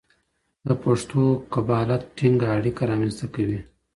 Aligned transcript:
د 0.67 0.69
پښتو 0.83 1.21
قبالت 1.53 2.01
ټینګه 2.17 2.47
اړیکه 2.57 2.83
رامنځته 2.91 3.25
کوي. 3.35 3.59